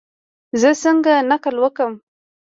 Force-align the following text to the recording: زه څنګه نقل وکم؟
زه 0.61 0.69
څنګه 0.83 1.13
نقل 1.29 1.55
وکم؟ 1.63 1.93